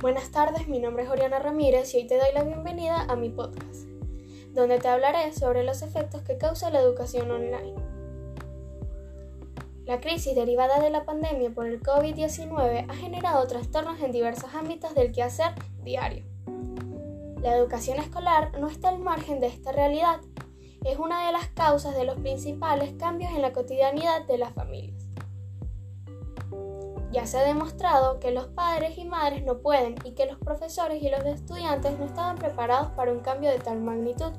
Buenas 0.00 0.30
tardes, 0.30 0.68
mi 0.68 0.78
nombre 0.78 1.02
es 1.02 1.10
Oriana 1.10 1.40
Ramírez 1.40 1.92
y 1.92 1.96
hoy 1.96 2.06
te 2.06 2.18
doy 2.18 2.28
la 2.32 2.44
bienvenida 2.44 3.02
a 3.08 3.16
mi 3.16 3.30
podcast, 3.30 3.88
donde 4.54 4.78
te 4.78 4.86
hablaré 4.86 5.32
sobre 5.32 5.64
los 5.64 5.82
efectos 5.82 6.22
que 6.22 6.38
causa 6.38 6.70
la 6.70 6.78
educación 6.78 7.28
online. 7.28 7.74
La 9.86 10.00
crisis 10.00 10.36
derivada 10.36 10.78
de 10.78 10.90
la 10.90 11.04
pandemia 11.04 11.50
por 11.50 11.66
el 11.66 11.82
COVID-19 11.82 12.86
ha 12.88 12.94
generado 12.94 13.44
trastornos 13.48 14.00
en 14.00 14.12
diversos 14.12 14.54
ámbitos 14.54 14.94
del 14.94 15.10
quehacer 15.10 15.52
diario. 15.82 16.22
La 17.42 17.56
educación 17.56 17.98
escolar 17.98 18.56
no 18.60 18.68
está 18.68 18.90
al 18.90 19.00
margen 19.00 19.40
de 19.40 19.48
esta 19.48 19.72
realidad, 19.72 20.20
es 20.84 20.96
una 20.96 21.26
de 21.26 21.32
las 21.32 21.48
causas 21.48 21.96
de 21.96 22.04
los 22.04 22.20
principales 22.20 22.92
cambios 23.00 23.32
en 23.32 23.42
la 23.42 23.52
cotidianidad 23.52 24.24
de 24.26 24.38
las 24.38 24.52
familias. 24.52 25.07
Ya 27.10 27.26
se 27.26 27.38
ha 27.38 27.42
demostrado 27.42 28.20
que 28.20 28.32
los 28.32 28.48
padres 28.48 28.98
y 28.98 29.04
madres 29.06 29.42
no 29.42 29.58
pueden 29.58 29.94
y 30.04 30.12
que 30.12 30.26
los 30.26 30.38
profesores 30.38 31.02
y 31.02 31.08
los 31.08 31.24
estudiantes 31.24 31.98
no 31.98 32.04
estaban 32.04 32.36
preparados 32.36 32.88
para 32.90 33.12
un 33.12 33.20
cambio 33.20 33.50
de 33.50 33.58
tal 33.58 33.80
magnitud. 33.80 34.32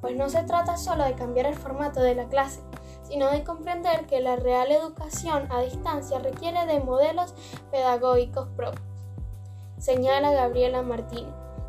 Pues 0.00 0.16
no 0.16 0.30
se 0.30 0.42
trata 0.44 0.78
solo 0.78 1.04
de 1.04 1.14
cambiar 1.14 1.46
el 1.46 1.54
formato 1.54 2.00
de 2.00 2.14
la 2.14 2.28
clase, 2.28 2.60
sino 3.02 3.30
de 3.30 3.44
comprender 3.44 4.06
que 4.06 4.20
la 4.20 4.36
real 4.36 4.72
educación 4.72 5.46
a 5.50 5.60
distancia 5.60 6.18
requiere 6.18 6.64
de 6.64 6.80
modelos 6.80 7.34
pedagógicos 7.70 8.48
propios, 8.56 8.84
señala 9.78 10.32
Gabriela 10.32 10.80
Martín, 10.80 11.26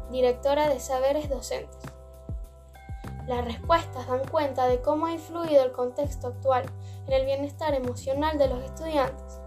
directora 0.10 0.70
de 0.70 0.80
Saberes 0.80 1.30
Docentes. 1.30 1.92
Las 3.28 3.44
respuestas 3.44 4.08
dan 4.08 4.26
cuenta 4.30 4.68
de 4.68 4.82
cómo 4.82 5.08
ha 5.08 5.12
influido 5.12 5.64
el 5.64 5.72
contexto 5.72 6.28
actual 6.28 6.66
en 7.08 7.14
el 7.14 7.26
bienestar 7.26 7.74
emocional 7.74 8.38
de 8.38 8.48
los 8.48 8.64
estudiantes 8.64 9.40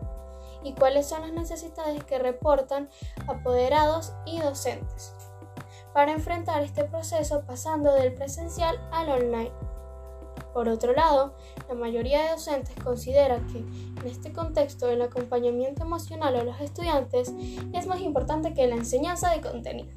y 0.62 0.72
cuáles 0.72 1.06
son 1.06 1.22
las 1.22 1.32
necesidades 1.32 2.04
que 2.04 2.18
reportan 2.18 2.88
apoderados 3.26 4.12
y 4.26 4.40
docentes 4.40 5.12
para 5.92 6.12
enfrentar 6.12 6.62
este 6.62 6.84
proceso 6.84 7.42
pasando 7.46 7.92
del 7.92 8.14
presencial 8.14 8.78
al 8.92 9.08
online. 9.08 9.52
Por 10.52 10.68
otro 10.68 10.92
lado, 10.92 11.34
la 11.68 11.74
mayoría 11.74 12.22
de 12.22 12.30
docentes 12.30 12.74
considera 12.82 13.40
que 13.52 13.58
en 13.58 14.06
este 14.06 14.32
contexto 14.32 14.88
el 14.88 15.02
acompañamiento 15.02 15.82
emocional 15.82 16.36
a 16.36 16.44
los 16.44 16.60
estudiantes 16.60 17.32
es 17.72 17.86
más 17.86 18.00
importante 18.00 18.54
que 18.54 18.66
la 18.66 18.76
enseñanza 18.76 19.30
de 19.30 19.40
contenidos. 19.40 19.94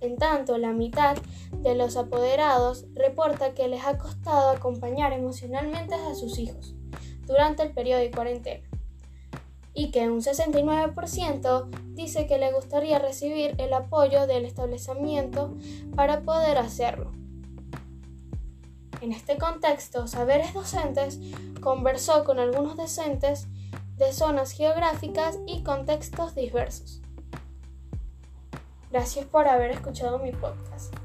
En 0.00 0.16
tanto, 0.16 0.58
la 0.58 0.72
mitad 0.72 1.16
de 1.50 1.74
los 1.74 1.96
apoderados 1.96 2.86
reporta 2.94 3.54
que 3.54 3.68
les 3.68 3.84
ha 3.84 3.98
costado 3.98 4.50
acompañar 4.50 5.12
emocionalmente 5.12 5.94
a 5.94 6.14
sus 6.14 6.38
hijos 6.38 6.74
durante 7.26 7.62
el 7.62 7.72
periodo 7.72 8.00
de 8.00 8.10
cuarentena 8.10 8.73
y 9.74 9.90
que 9.90 10.08
un 10.08 10.20
69% 10.20 11.68
dice 11.94 12.26
que 12.26 12.38
le 12.38 12.52
gustaría 12.52 12.98
recibir 12.98 13.54
el 13.58 13.72
apoyo 13.74 14.26
del 14.26 14.44
establecimiento 14.44 15.54
para 15.96 16.22
poder 16.22 16.58
hacerlo. 16.58 17.12
En 19.00 19.12
este 19.12 19.36
contexto, 19.36 20.06
Saberes 20.06 20.54
Docentes 20.54 21.18
conversó 21.60 22.24
con 22.24 22.38
algunos 22.38 22.76
docentes 22.76 23.48
de 23.96 24.12
zonas 24.12 24.52
geográficas 24.52 25.38
y 25.46 25.62
contextos 25.62 26.34
diversos. 26.34 27.02
Gracias 28.90 29.26
por 29.26 29.48
haber 29.48 29.72
escuchado 29.72 30.18
mi 30.20 30.32
podcast. 30.32 31.03